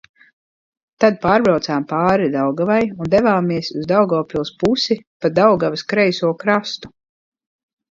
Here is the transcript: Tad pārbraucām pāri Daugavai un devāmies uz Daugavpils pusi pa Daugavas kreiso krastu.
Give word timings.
Tad 1.03 1.19
pārbraucām 1.25 1.85
pāri 1.91 2.29
Daugavai 2.37 2.79
un 3.05 3.13
devāmies 3.17 3.71
uz 3.81 3.85
Daugavpils 3.93 4.55
pusi 4.65 4.99
pa 5.21 5.33
Daugavas 5.43 5.87
kreiso 5.95 6.35
krastu. 6.43 6.95